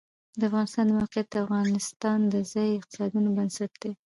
[0.39, 3.91] د افغانستان د موقعیت د افغانستان د ځایي اقتصادونو بنسټ دی.